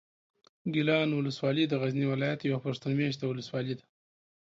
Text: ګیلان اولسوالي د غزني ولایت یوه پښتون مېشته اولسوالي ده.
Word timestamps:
ګیلان 0.73 1.09
اولسوالي 1.13 1.63
د 1.67 1.73
غزني 1.81 2.05
ولایت 2.13 2.39
یوه 2.43 2.59
پښتون 2.65 2.91
مېشته 2.99 3.23
اولسوالي 3.25 3.73
ده. 3.79 3.85